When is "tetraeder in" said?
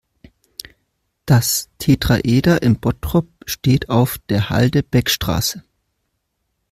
1.77-2.79